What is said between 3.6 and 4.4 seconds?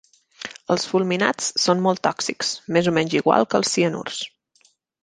els cianurs.